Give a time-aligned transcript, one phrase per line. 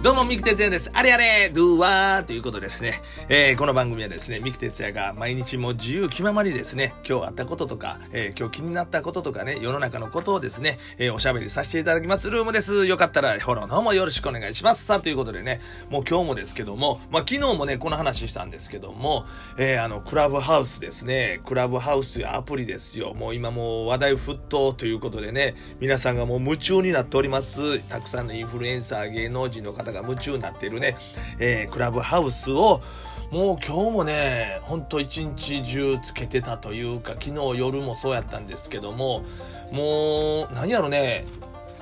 [0.00, 0.92] どうも、三木哲也です。
[0.94, 3.02] あれあれ、ドゥーワーということですね。
[3.28, 12.86] えー、この番組はですね、三木哲也が毎日も自由気ままにですね、今日あったこととか、えー、今日気になったこととかね、世の中のことをですね、えー、おしゃべりさせていただきますルームです。
[12.86, 14.84] よかったらフォローの方もよろしくお願いします。
[14.84, 15.60] さあ、ということでね、
[15.90, 19.26] もう今日もですけども、まあ昨日もね、この話したんですけども、
[19.56, 23.14] えー、あの、クラブハウスですね、クラブハウスやアプリですよ。
[23.14, 27.80] もう今もう話題沸騰ということでね、皆さんがもう夢中になっております。
[27.88, 30.96] たくさんのインフルエンサー、芸能人の方が夢中になっているね、
[31.38, 32.82] えー、クラブハウスを、
[33.30, 39.22] もう今日もね、ほんと一日中つけてたというか、昨日夜もそうやったんですけども、
[39.70, 41.24] もう、何やろね、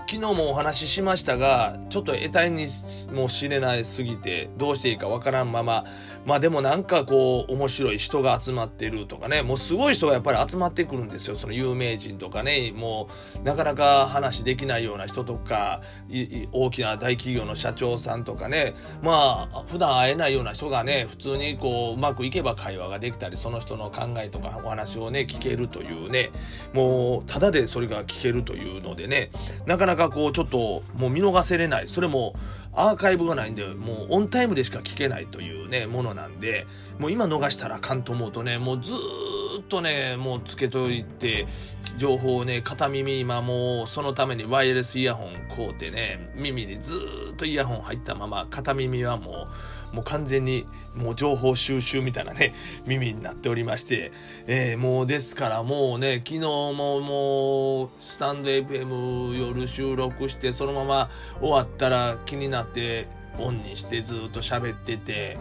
[0.09, 2.69] 昨日もお話ししましたが、ちょっと得体に
[3.13, 5.85] も知れないすぎて、どうしていいかわからんまま、
[6.25, 11.35] まあでもなんかこう、面白い人が集まってるとかね、もうすごい人がやっぱり集まってくるんですよ。
[11.35, 15.83] その有名人とかね、もう、なかなか話できないような人とか、
[16.53, 26.31] 大きな大企業の社長さんとかね、まあ、普段会えないような人がね、普通にこう、うまくいけば会話ができたり、その人の考えとかお話をね、聞けるというね、
[26.73, 29.31] もう、ただでそれが聞けるというのでね、
[29.67, 31.89] なかなかかこうちょっともう見逃せれない。
[31.89, 32.35] それも
[32.75, 36.67] アーカイブがないんでもうオンタイムでしか聞けないというねものなんで
[36.99, 41.47] もう今逃したらあかんと思うとねもうずっととねもうつけといて
[41.97, 46.95] 情報をね片耳今もうそのためにワイヤレスイヤホン買うてね耳にず
[47.33, 52.53] っとイヤホン入ったまま片耳はもうもう完全にもう情報収集みたいなね、
[52.87, 54.13] 耳になっておりまして、
[54.47, 61.11] えー、もうですからもうね、昨日ももう、スタンド FM 夜収録して、そのまま
[61.41, 65.39] 終わったら気になって、オンにしてずっと喋ってて、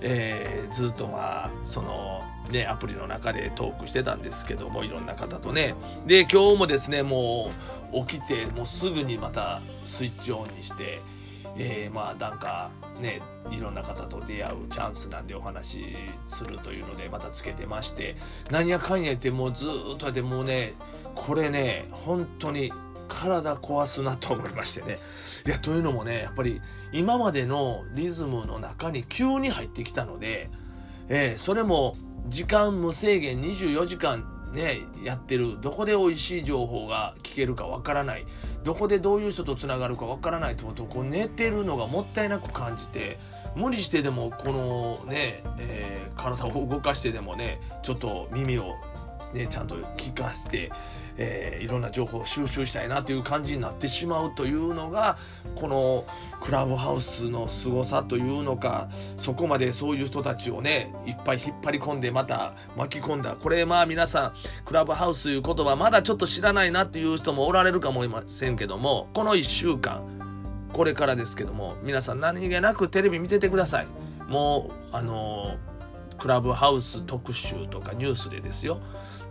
[0.00, 5.74] えー、ずっとまあ、その、ね、アプリの中でトークしてたんですけども、いろんな方とね。
[6.06, 7.50] で、今日もですね、も
[7.92, 11.00] う起きて、もうすぐにまたスイッチオンにして、
[11.58, 15.96] えー、まあなんかねいろんな方と出会うチャンスなんでお話し
[16.26, 18.16] するというのでまたつけてまして
[18.50, 20.74] なんやかんや言ってもうずっとやってもうね
[21.14, 22.72] これね本当に
[23.08, 24.98] 体壊すなと思いましてね。
[25.46, 26.60] いやというのもねやっぱり
[26.92, 30.50] 今までのリズムの中に急に入ってきたので、
[31.08, 31.96] えー、それも
[32.28, 35.60] 時間無制限24時間ね、やってる。
[35.60, 38.26] どこで美味しい情報が聞けるかわからない。
[38.64, 43.18] どこでどういう人とつながるかわからないととこう寝てるのがもったいなく感じて
[43.54, 48.74] 無理してでもこのね、えー、体を動かしてでもねちょっと耳を
[49.36, 50.70] ねちゃんと聞かせて
[51.18, 55.16] えー、いろんな情報を収集したいなという感じになってしまうというのが
[55.54, 56.04] この
[56.42, 63.36] クラブハウスの凄さというのかそこまでそういう人たちをねいっぱい引っ張り込んでまた巻き込んだ。
[63.36, 73.86] これまあ皆さんクラブハウスという言葉まだちょっと知らないなっていう人もおられるかもしれませんけどもこの1週間これからですけども皆さん何気なくテレビ見ててください。
[74.28, 75.56] もうあの
[76.18, 78.80] クラブハウス特集とかニュースでですよ。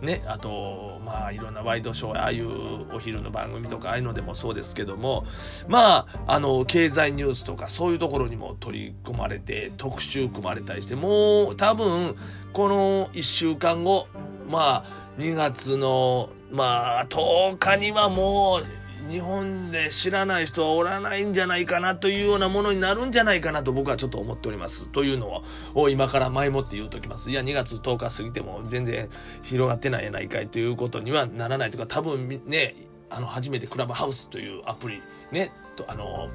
[0.00, 5.24] ね、あと、まあ、いろんなワイドショー、ああいうお昼の番組とか、ああいうのでもそうですけども、
[5.68, 12.14] まあ、あの、経済ニュースとか、そういうところにも取り込まれて、特集組まれたりして、もう、多分、
[12.52, 14.08] この1週間後、
[14.48, 24.88] まあ、2月の、まあ、10日にはもう、日本で知らない人はおらないんじゃないかなというようなものになるんじゃないかなと僕はちょっと思っております。
[24.88, 25.42] というの
[25.74, 27.30] を今から前もって言うときます。
[27.30, 29.08] いや、2月10日過ぎても全然
[29.42, 32.74] 広がってないやないかいということにはならないとか、多分ね、
[33.10, 36.28] あの、初めてクラブハウスというアプリ、ね、とあの、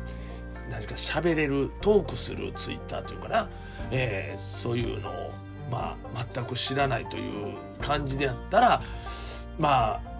[0.69, 3.49] 何か喋れる、トークするツイッターというかな、
[3.91, 5.31] えー、そういうのを、
[5.69, 8.81] まあ、全く知らないという感じであったら、
[9.59, 10.10] まあ、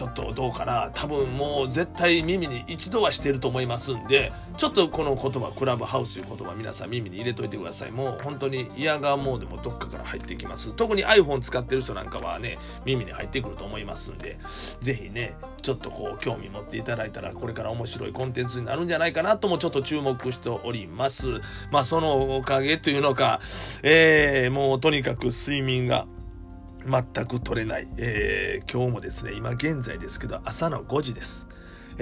[0.00, 0.90] ちょっとどうかな。
[0.94, 7.90] 多分もう絶対耳に一度はしてると思いますんでちょっとこの言葉クラブハウスという言葉皆さん耳に入れといてください。
[7.90, 10.72] もう本当に嫌がモードもどっかから入ってきます。
[10.72, 12.56] 特に iPhone 使ってる人なんかはね
[12.86, 14.38] 耳に入ってくると思いますんで
[14.80, 21.42] 是非ねちょっとこう興味持っていただいたらこれから面白いコンテンツになるんじゃないかなともちょっと注目しております。
[21.70, 23.40] まあそのおかげというのか
[23.82, 26.06] えー、もうとにかく睡眠が
[26.86, 31.48] 全く取れない、えー、今日もですね、今現在ですけど、朝の5時です。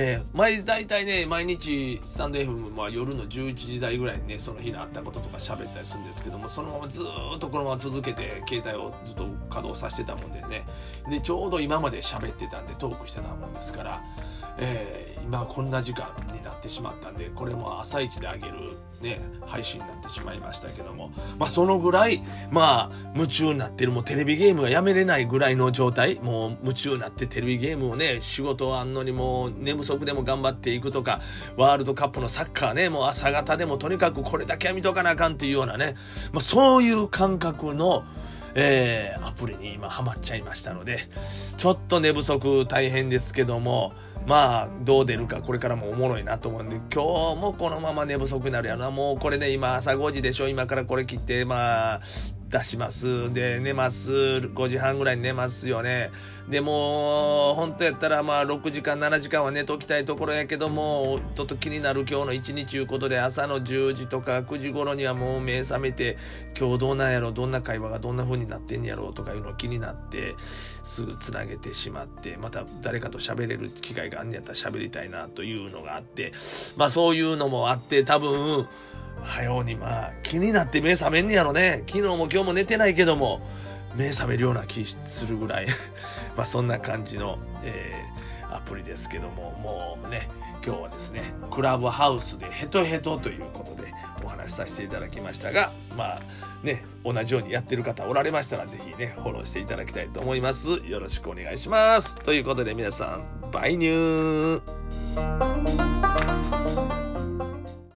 [0.01, 10.65] えー、毎大体ね、毎日、スタンド FM は夜の11時台ぐらいにね、その日のあったこととか喋ったりするんですけども、そのままずっとこのまま続けて、携帯をずっと稼働させてたもんでね、
[11.11, 14.01] で、ちょうど今まで喋ってたんで、トークしてたもんですから、
[14.59, 31.21] えー、今こんな時間になってしまったんでこれも朝一であげるね配信になってしまいましたけどもまあそのぐらいまあ夢中になってるもうテレビゲームがやめれないぐらいの状態もう夢中になってテレビゲームをね仕事あんのにもう寝不足でも頑張っていくとか
[31.57, 35.95] ワールドカップのサッカーねもう朝方でもとにかくこれだけは見とかなあかんっていうようなね、
[36.33, 38.05] まあ、そういう感覚の
[38.61, 40.99] えー、アプリに今ハマっちゃいましたので、
[41.57, 43.93] ちょっと寝不足大変ですけども、
[44.27, 48.91] まあ、どう出るかこれからもおもろいなと思うんで、今日もこのまま寝不足になるやな。
[48.91, 52.01] もうこれで今朝5時でしょ今からこれ切って、まあ、
[52.51, 53.33] 出します。
[53.33, 54.11] で、寝ます。
[54.11, 56.11] 5時半ぐらいに寝ますよね。
[56.49, 66.17] でもう、本当やったらまあ6時間、7時間は寝ときたいところやけども、ちょっと気になる今日の一日いうことで、朝の10時とか9時頃にはもう目覚めて、
[66.59, 70.35] 今日どうなんやろ、どんな会話がどんな風になってんやろうとかいうのを気になって、
[70.83, 76.33] すぐつなげてしまって、また誰かと喋れる機会があんねやったら喋りたいなというのがあって、
[76.79, 78.67] まあそういうのもあって、多分、
[79.23, 81.85] はようにまあ気になって目覚めんねやろね。
[81.87, 83.41] 昨日も今日も寝てないけども
[83.95, 85.67] 目覚めるような気するぐらい。
[86.37, 89.49] まあそんな感じの、えー、アプリですけども。
[89.63, 90.29] もうね
[90.65, 93.93] 今日はですねクラブハウスでヘトヘトということで
[94.25, 96.21] お話しさせていただきましたがまあ
[96.63, 100.71] ね同じようにやってる方おられましたら是非ねフォローしていただきたいと思います。
[100.87, 102.17] よろしくお願いします。
[102.17, 105.58] ということで皆さんバイニュー。